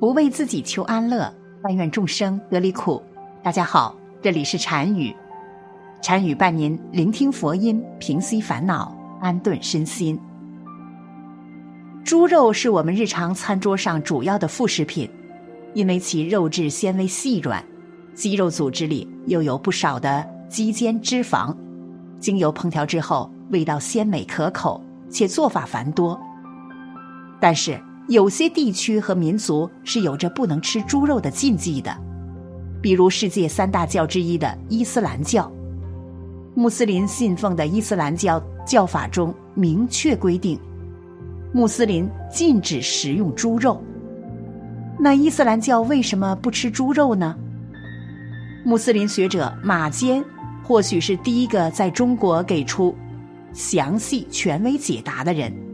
[0.00, 3.02] 不为自己求安乐，但愿众生得离苦。
[3.42, 5.12] 大家好，这里是禅语，
[6.00, 10.16] 禅语伴您聆听佛音，平息烦恼，安顿身心。
[12.04, 15.10] 猪肉是我们日常餐桌上主要的副食品，
[15.74, 17.64] 因为其肉质纤维细软，
[18.14, 21.52] 肌肉组织里又有不少的肌间脂肪，
[22.20, 26.16] 经由烹调之后，味道鲜美可口，且做法繁多。
[27.40, 27.76] 但是。
[28.08, 31.94] 有些地区和民族是有着不能吃猪肉的禁忌的，
[32.80, 35.50] 比如世界三大教之一的伊斯兰教。
[36.54, 40.58] 穆斯林信奉的伊斯兰教教法中明确规定，
[41.52, 43.78] 穆斯林禁止食用猪肉。
[44.98, 47.36] 那伊斯兰教为什么不吃猪肉呢？
[48.64, 50.24] 穆斯林学者马坚
[50.64, 52.96] 或许是第一个在中国给出
[53.52, 55.67] 详细权威解答的人。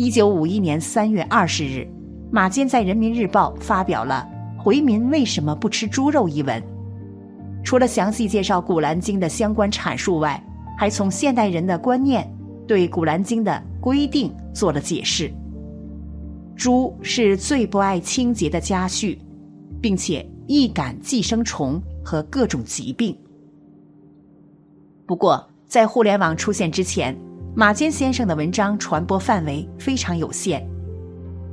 [0.00, 1.86] 一九五一年三月二十日，
[2.32, 4.26] 马坚在《人民日报》发表了
[4.58, 6.62] 《回民为什么不吃猪肉》一文。
[7.62, 10.42] 除了详细介绍《古兰经》的相关阐述外，
[10.78, 12.26] 还从现代人的观念
[12.66, 15.30] 对《古兰经》的规定做了解释。
[16.56, 19.18] 猪是最不爱清洁的家畜，
[19.82, 23.14] 并且易感寄生虫和各种疾病。
[25.04, 27.14] 不过，在互联网出现之前，
[27.52, 30.64] 马坚先生的文章传播范围非常有限，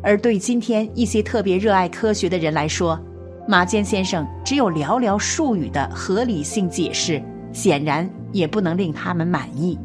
[0.03, 2.99] 而对今天一些特别热爱科学的人来说，
[3.47, 9.77] 马坚先生只有寥寥数语的合理性解释，显然也不能令他们满意。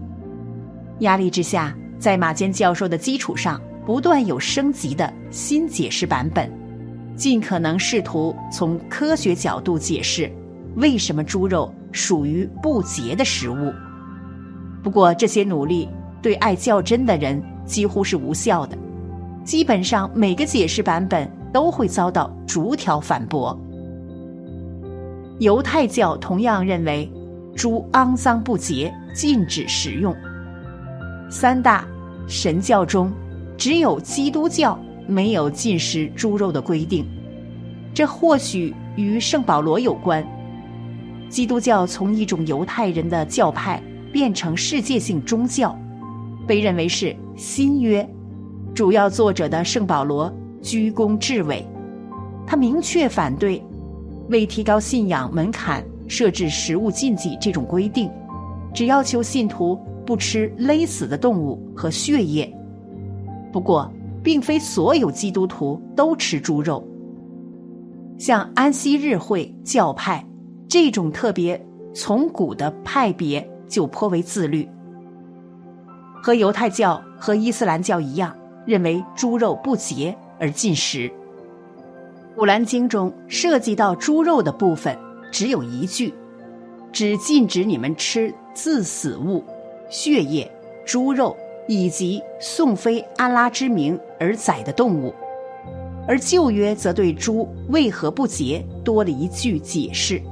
[0.98, 6.52] 压力之下，在马坚教授的基础上，不断有升级的新解释版本，
[7.16, 10.30] 尽可能试图从科学角度解释
[10.76, 13.72] 为什么猪肉属于不洁的食物。
[14.82, 15.88] 不过这些努力。
[16.22, 18.78] 对爱较真的人几乎是无效的，
[19.44, 23.58] 基本上每个解释版本都会遭到逐条反驳。
[25.40, 27.10] 犹太教同样认为
[27.56, 30.14] 猪肮脏不洁，禁止食用。
[31.28, 31.84] 三大
[32.28, 33.10] 神教中，
[33.56, 37.04] 只有基督教没有禁食猪肉的规定，
[37.92, 40.24] 这或许与圣保罗有关。
[41.28, 43.82] 基督教从一种犹太人的教派
[44.12, 45.76] 变成世界性宗教。
[46.46, 48.08] 被认为是新约
[48.74, 51.64] 主要作者的圣保罗居功至伟，
[52.46, 53.62] 他明确反对
[54.28, 58.10] 为提高信仰门槛设置食物禁忌这种规定，
[58.74, 62.52] 只要求信徒不吃勒死的动物和血液。
[63.52, 63.90] 不过，
[64.22, 66.86] 并非所有基督徒都吃猪肉，
[68.18, 70.24] 像安息日会教派
[70.68, 71.60] 这种特别
[71.94, 74.68] 从古的派别就颇为自律。
[76.22, 78.32] 和犹太教和伊斯兰教一样，
[78.64, 81.08] 认为猪肉不洁而禁食。
[82.36, 84.96] 《古兰经》中涉及到猪肉的部分
[85.32, 86.14] 只有一句，
[86.92, 89.44] 只禁止你们吃自死物、
[89.90, 90.48] 血液、
[90.86, 95.12] 猪肉以及颂非安拉之名而宰的动物。
[96.06, 100.22] 而旧约则对猪为何不洁多了一句解释：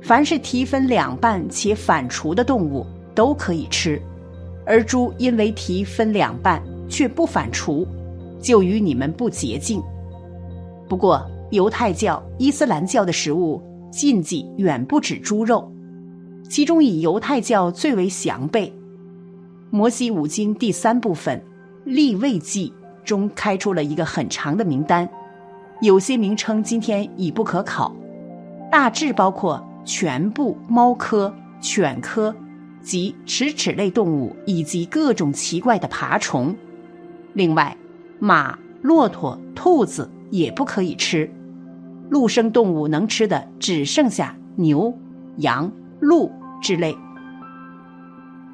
[0.00, 4.00] 凡是蹄分两半且反刍的动物都可以吃。
[4.66, 7.86] 而猪因为蹄分两半却不反刍，
[8.40, 9.82] 就与你们不洁净。
[10.88, 15.70] 不过，犹太教、伊斯兰教的食物禁忌远不止猪肉，
[16.48, 18.72] 其中以犹太教最为详备。
[19.70, 21.38] 摩西五经第三部分
[21.84, 22.72] 《立位记》
[23.06, 25.08] 中开出了一个很长的名单，
[25.80, 27.94] 有些名称今天已不可考，
[28.70, 32.34] 大致包括全部猫科、犬科。
[32.84, 36.54] 及齿齿类动物以及各种奇怪的爬虫，
[37.32, 37.76] 另外，
[38.20, 41.28] 马、骆驼、兔子也不可以吃。
[42.10, 44.92] 陆生动物能吃的只剩下牛、
[45.38, 46.30] 羊、鹿
[46.60, 46.94] 之类，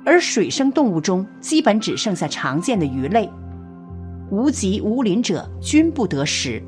[0.05, 3.29] 而水生动物中基本只剩下常见的鱼类，
[4.31, 6.63] 无脊无鳞者均不得食。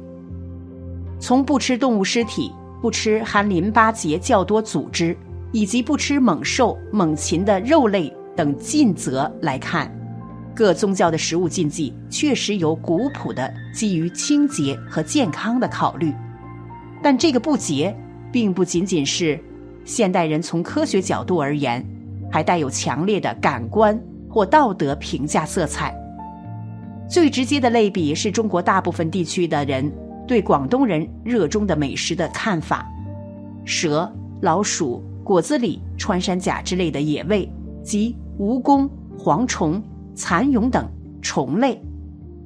[1.20, 2.50] 从不吃动物尸体、
[2.80, 5.16] 不吃含淋巴结较多组织。
[5.52, 9.94] 以及不吃猛兽、猛禽的肉类等禁则来看，
[10.54, 16.12] 各宗教的食物禁忌确实有古朴的基于清洁和健康的考虑，
[17.02, 17.94] 但这个不洁
[18.32, 19.38] 并不仅仅是
[19.84, 21.86] 现代人从科学角度而言，
[22.30, 24.00] 还带有强烈的感官
[24.30, 25.94] 或道德评价色彩。
[27.08, 29.92] 最直接的类比是中国大部分地区的人
[30.26, 32.90] 对广东人热衷的美食的看法：
[33.66, 34.10] 蛇、
[34.40, 35.04] 老鼠。
[35.24, 37.50] 果子狸、穿山甲之类的野味，
[37.82, 38.88] 及蜈蚣、
[39.18, 39.82] 蝗虫、
[40.14, 40.88] 蚕蛹等
[41.20, 41.80] 虫类，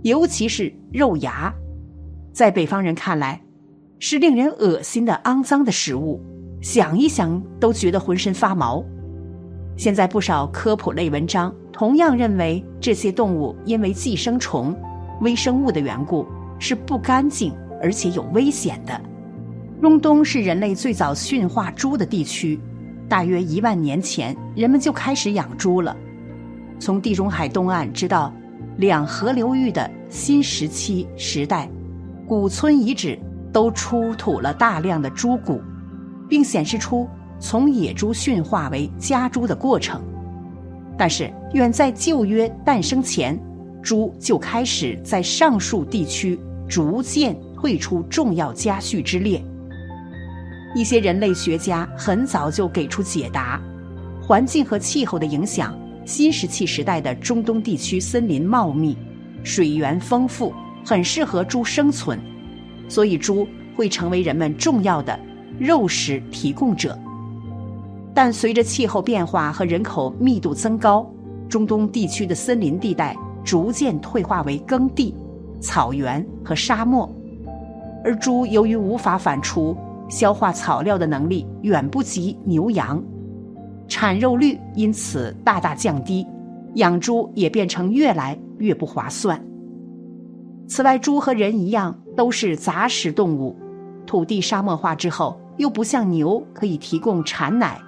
[0.03, 1.53] 尤其是肉芽，
[2.33, 3.41] 在北方人看来，
[3.99, 6.21] 是令人恶心的肮脏的食物，
[6.61, 8.85] 想一想都觉得浑身发毛。
[9.77, 14.75] 现在不少科普类文章同样认为，这些动物因为寄生虫、
[15.21, 16.27] 微生物的缘故
[16.59, 17.53] 是不干净
[17.83, 18.99] 而且有危险的。
[19.81, 22.59] 中东是人类最早驯化猪的地区，
[23.09, 25.97] 大约一万年前，人们就开始养猪了。
[26.79, 28.35] 从地中海东岸直到
[28.79, 31.71] 两河流域的新石器时代，
[32.27, 33.19] 古村遗址
[33.53, 35.61] 都出土了大量的猪骨，
[36.29, 37.09] 并显示出
[37.39, 40.03] 从野猪驯化为家猪的过程。
[40.99, 43.39] 但是，远在旧约诞生前，
[43.83, 49.41] 猪就开始在上述地区逐渐退出重要家畜之列。
[50.77, 53.59] 一些人类学家很早就给出解答：
[54.21, 55.75] 环境和气候的影响。
[56.05, 58.95] 新石器时代的中东地区森林茂密，
[59.43, 60.53] 水源丰富，
[60.85, 62.21] 很适合猪生存，
[62.91, 65.19] 所以猪会成为人们重要的
[65.59, 66.97] 肉食提供者。
[68.15, 71.11] 但随着气候变化和人口密度增高，
[71.49, 75.15] 中东地区的森林地带逐渐退化为耕地、
[75.59, 77.11] 草原和沙漠，
[78.05, 79.75] 而猪由于无法反刍，
[80.09, 83.03] 消化草料的能力远不及牛羊。
[83.89, 86.27] 产肉率因此大大降低，
[86.75, 89.41] 养猪也变成越来越不划算。
[90.67, 93.57] 此外，猪和人一样都是杂食动物，
[94.05, 97.81] 土地沙漠化之后，又不像牛可以提供产奶，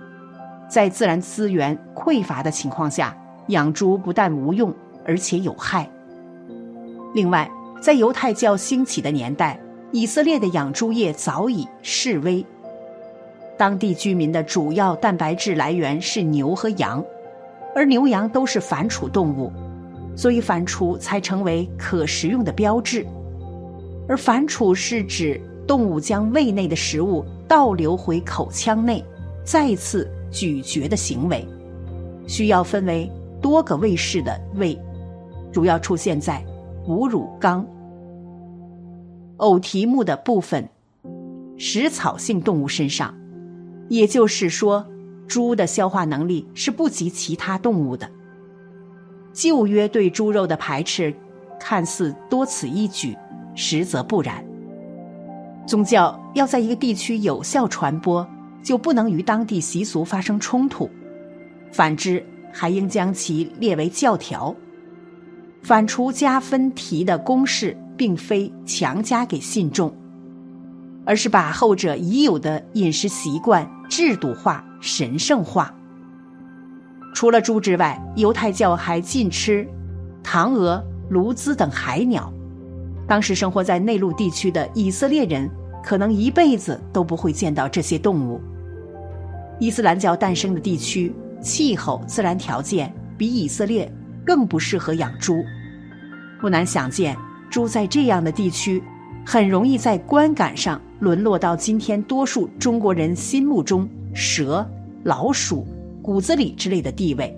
[0.69, 3.17] 在自然资源匮乏的情况下，
[3.49, 4.73] 养猪不但无用，
[5.05, 5.91] 而且有害。
[7.15, 7.51] 另外，
[7.81, 9.59] 在犹太教兴起的年代，
[9.93, 12.45] 以色列的养猪业早已式微。
[13.57, 17.05] 当地居民的主要蛋白质来源是牛和羊，
[17.75, 19.51] 而牛羊都是反刍动物，
[20.15, 23.07] 所以反刍才成为可食用的标志。
[24.07, 29.05] 而反刍是指动物将胃内的食物倒流回口腔内，
[29.43, 31.47] 再次咀嚼的行为，
[32.27, 33.11] 需要分为
[33.43, 34.79] 多个胃室的胃，
[35.51, 36.45] 主要出现在
[36.87, 37.67] 哺乳纲、
[39.39, 40.69] 偶蹄目的部分
[41.57, 43.13] 食草性动物身上。
[43.89, 44.87] 也就是说，
[45.27, 48.09] 猪的消化能力是不及其他动物的。
[49.33, 51.15] 旧约对猪肉的排斥，
[51.59, 53.17] 看似多此一举，
[53.55, 54.45] 实则不然。
[55.67, 58.27] 宗教要在一个地区有效传播，
[58.63, 60.89] 就不能与当地习俗发生冲突；
[61.71, 64.55] 反之，还应将其列为教条。
[65.63, 69.95] 反刍加分题的公式，并非强加给信众，
[71.05, 73.71] 而是把后者已有的饮食习惯。
[73.91, 75.75] 制度化、神圣化。
[77.15, 79.67] 除了猪之外，犹太教还禁吃
[80.23, 82.31] 唐鹅、鸬鹚等海鸟。
[83.07, 85.51] 当时生活在内陆地区的以色列人，
[85.83, 88.39] 可能一辈子都不会见到这些动物。
[89.59, 91.11] 伊斯兰教诞生的地区，
[91.41, 93.91] 气候、自然条件比以色列
[94.23, 95.43] 更不适合养猪。
[96.39, 97.17] 不难想见，
[97.51, 98.83] 猪在这样的地区，
[99.25, 100.81] 很容易在观感上。
[101.01, 104.69] 沦落到今天多数中国人心目中蛇、
[105.05, 105.65] 老鼠、
[106.03, 107.33] 骨子里之类的地位。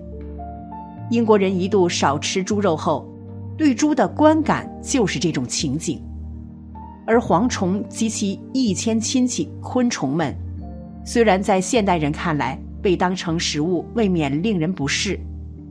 [1.11, 3.07] 英国人一度少吃猪肉后，
[3.55, 6.01] 对猪的观感就是这种情景。
[7.05, 10.35] 而蝗虫及其一千亲戚昆虫们，
[11.05, 15.19] 虽然在现代人看来被当成食物未免令人不适，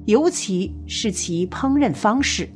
[0.05, 2.49] 尤其是其烹饪方式，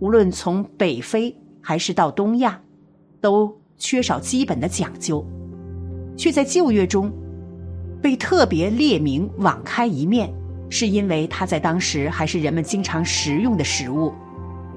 [0.00, 2.60] 无论从北非还是到东亚，
[3.20, 3.56] 都。
[3.82, 5.24] 缺少基本的讲究，
[6.14, 7.10] 却在旧约中
[8.02, 10.30] 被特别列明网开一面，
[10.68, 14.12] 是因为它在当时还是人们经常食用的食物。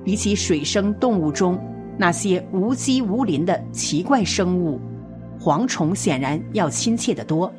[0.05, 1.59] 比起水生动物中
[1.97, 4.79] 那些无机无鳞的奇怪生物，
[5.37, 7.53] 蝗虫显然要亲切得多。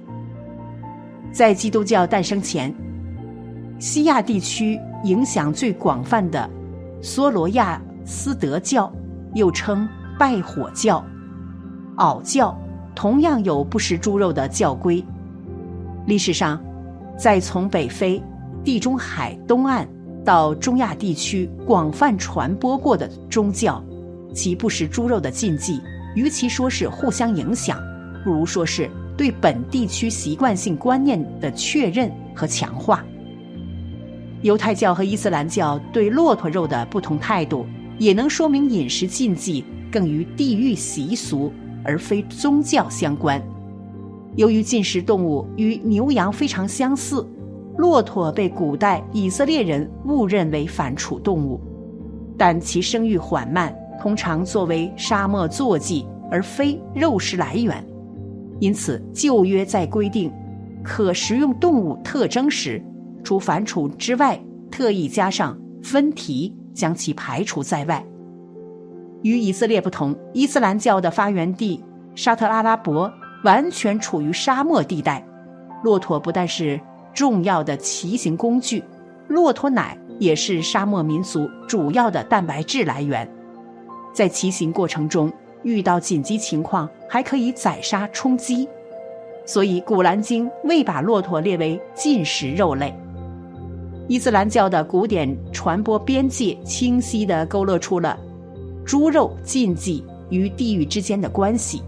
[1.31, 2.75] 在基督教诞生前，
[3.79, 6.49] 西亚地区影响最广泛的
[7.05, 8.91] 梭罗亚斯德教，
[9.35, 9.87] 又称
[10.19, 11.05] 拜火教。
[11.99, 12.59] 袄教
[12.95, 15.05] 同样有不食猪肉的教规。
[16.07, 16.59] 历史上，
[17.19, 18.23] 在从北非、
[18.65, 19.87] 地中海东岸
[20.25, 23.85] 到中亚地区广泛传播过的宗教，
[24.33, 25.83] 其不食猪肉的禁忌，
[26.15, 27.79] 与其说是互相影响，
[28.25, 33.05] 不如说是对本地区习惯性观念的确认和强化。
[34.45, 37.67] 犹太教和伊斯兰教对骆驼肉的不同态度，
[37.99, 41.53] 也能说明饮食禁忌更与地域习俗。
[41.87, 43.39] 而非宗教相关。
[44.37, 47.29] 由于进食动物与牛羊非常相似，
[47.77, 51.61] 骆驼被古代以色列人误认为反刍动物，
[52.39, 57.85] 但其生育缓慢，通常作为沙漠坐骑，而非肉食来源。
[58.61, 60.33] 因此，旧约在规定
[60.83, 62.83] 可食用动物特征时，
[63.25, 64.39] 除反刍之外，
[64.71, 68.05] 特意加上分蹄，将其排除在外。
[69.23, 71.83] 与以色列不同，伊斯兰教的发源地
[72.15, 73.11] 沙特阿拉伯
[73.43, 75.25] 完全处于沙漠地带，
[75.83, 76.79] 骆驼不但是
[77.15, 78.85] 重要的骑行工具，
[79.29, 83.27] 骆驼奶也是沙漠民族主要的蛋白质来源。
[84.13, 88.69] 在骑行过程中遇到紧急情况，还可以宰杀充饥，
[89.47, 92.95] 所以《古兰经》未把骆驼列为禁食肉类。
[94.07, 98.19] 伊斯兰教的古典传播边界清晰地勾勒出了。
[98.85, 101.83] 猪肉禁忌与地域之间的关系，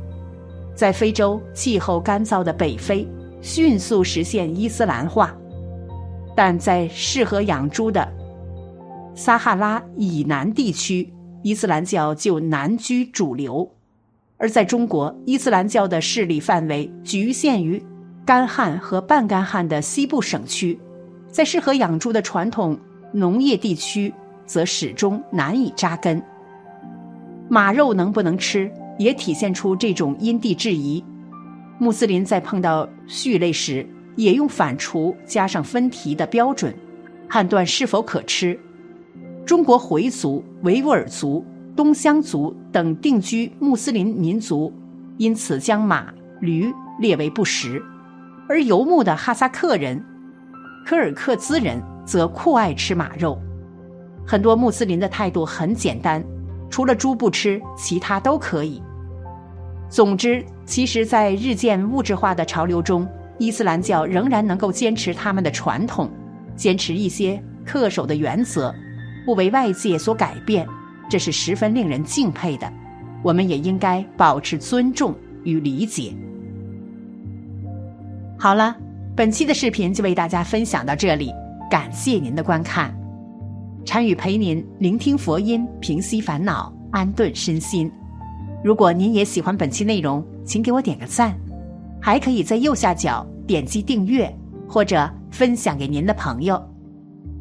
[0.74, 3.06] 在非洲气候干燥的北非
[3.42, 5.36] 迅速实现伊斯兰化，
[6.34, 8.08] 但在适合养猪的
[9.14, 13.68] 撒哈拉以南地区，伊斯兰教就难居主流；
[14.38, 17.82] 而在中国，伊斯兰教的势力范围局限于
[18.24, 20.80] 干旱和半干旱的西部省区，
[21.36, 22.78] 在适合养猪的传统
[23.12, 24.10] 农业地区，
[24.46, 26.22] 则始终难以扎根。
[27.46, 31.04] 马肉能不能吃，也体现出这种因地制宜。
[31.78, 36.74] 穆斯林在碰到畜类时，也用反刍加上分蹄的标准，
[37.28, 38.58] 判断是否可吃。
[39.44, 41.44] 中国回族、维吾尔族、
[41.76, 44.72] 东乡族等定居穆斯林民族，
[45.18, 47.78] 因此将马、驴列为不食；
[48.48, 50.02] 而游牧的哈萨克人、
[50.86, 53.36] 柯尔克孜人则酷爱吃马肉。
[54.24, 56.24] 很多穆斯林的态度很简单。
[56.70, 58.80] 除了猪不吃，其他都可以。
[59.88, 66.08] 总之，其实，在日渐物质化的潮流中，伊斯兰教仍然能够坚持他们的传统，
[66.54, 68.72] 坚持一些恪守的原则，
[69.24, 70.66] 不为外界所改变，
[71.08, 72.72] 这是十分令人敬佩的。
[73.24, 76.12] 我们也应该保持尊重与理解。
[78.38, 78.76] 好了，
[79.16, 81.32] 本期的视频就为大家分享到这里，
[81.70, 82.94] 感谢您的观看。
[83.82, 87.90] 禅语陪您聆听佛音，平息烦恼，安顿身心。
[88.62, 91.34] 如果您也喜欢本期内容，请给我点个赞，
[91.98, 94.30] 还可以在右下角点击订阅
[94.68, 96.62] 或者分享给您的朋友。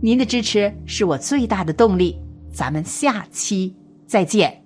[0.02, 2.18] 您的支持是我最大的动力。
[2.54, 3.76] 咱们下期
[4.08, 4.65] 再见。